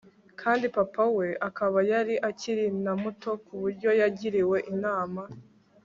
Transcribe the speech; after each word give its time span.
kandi 0.41 0.65
papa 0.77 1.03
we 1.17 1.27
akaba 1.47 1.79
yari 1.91 2.15
akiri 2.29 2.65
na 2.83 2.93
muto 3.01 3.29
kuburyo 3.45 3.89
yagiriwe 3.99 4.57
inama 4.73 5.21